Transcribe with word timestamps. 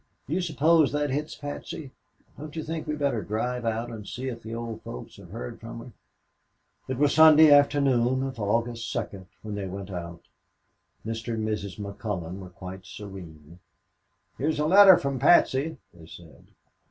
Do 0.27 0.33
you 0.33 0.41
suppose 0.41 0.91
that 0.93 1.11
hits 1.11 1.35
Patsy? 1.35 1.91
Don't 2.35 2.55
you 2.55 2.63
think 2.63 2.87
we 2.87 2.95
better 2.95 3.21
drive 3.21 3.65
out 3.65 3.91
and 3.91 4.07
see 4.07 4.29
if 4.29 4.41
the 4.41 4.55
old 4.55 4.81
folks 4.81 5.17
have 5.17 5.29
heard 5.29 5.59
from 5.59 5.77
her?" 5.77 5.91
It 6.87 6.97
was 6.97 7.13
Sunday 7.13 7.51
afternoon 7.51 8.23
of 8.23 8.39
August 8.39 8.91
2nd 8.91 9.27
that 9.43 9.51
they 9.51 9.67
went 9.67 9.91
out. 9.91 10.23
Mr. 11.05 11.35
and 11.35 11.47
Mrs. 11.47 11.77
McCullon 11.77 12.39
were 12.39 12.49
quite 12.49 12.83
serene. 12.83 13.59
"Here's 14.39 14.57
a 14.57 14.65
letter 14.65 14.97
from 14.97 15.19
Patsy," 15.19 15.77
they 15.93 16.07
said. 16.07 16.47